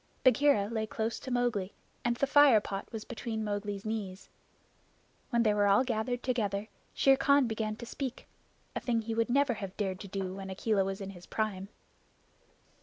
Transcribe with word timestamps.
Bagheera 0.23 0.67
lay 0.67 0.87
close 0.87 1.19
to 1.19 1.29
Mowgli, 1.29 1.75
and 2.03 2.15
the 2.15 2.25
fire 2.25 2.59
pot 2.59 2.87
was 2.91 3.05
between 3.05 3.43
Mowgli's 3.43 3.85
knees. 3.85 4.29
When 5.29 5.43
they 5.43 5.53
were 5.53 5.67
all 5.67 5.83
gathered 5.83 6.23
together, 6.23 6.69
Shere 6.95 7.15
Khan 7.15 7.45
began 7.45 7.75
to 7.75 7.85
speak 7.85 8.27
a 8.75 8.79
thing 8.79 9.01
he 9.03 9.13
would 9.13 9.29
never 9.29 9.53
have 9.53 9.77
dared 9.77 9.99
to 9.99 10.07
do 10.07 10.33
when 10.33 10.49
Akela 10.49 10.83
was 10.83 11.01
in 11.01 11.11
his 11.11 11.27
prime. 11.27 11.69